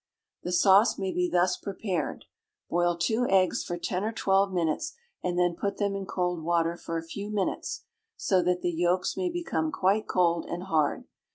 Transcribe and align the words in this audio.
The 0.41 0.51
sauce 0.51 0.97
may 0.97 1.11
be 1.13 1.29
thus 1.29 1.57
prepared: 1.57 2.25
Boil 2.71 2.97
two 2.97 3.27
eggs 3.29 3.63
for 3.63 3.77
ten 3.77 4.03
or 4.03 4.11
twelve 4.11 4.51
minutes, 4.51 4.95
and 5.23 5.37
then 5.37 5.53
put 5.55 5.77
them 5.77 5.95
in 5.95 6.07
cold 6.07 6.41
water 6.41 6.75
for 6.75 6.97
a 6.97 7.03
few 7.03 7.29
minutes, 7.29 7.83
so 8.17 8.41
that 8.41 8.63
the 8.63 8.71
yolks 8.73 9.15
may 9.15 9.29
become 9.29 9.71
quite 9.71 10.07
cold 10.07 10.45
and 10.47 10.63
hard. 10.63 11.03